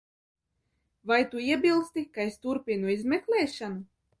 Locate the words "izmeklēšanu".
2.95-3.81